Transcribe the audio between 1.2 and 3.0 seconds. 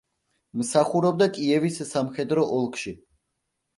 კიევის სამხედრო ოლქში.